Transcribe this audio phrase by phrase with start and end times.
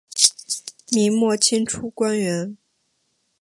[0.89, 2.57] 明末清初官员。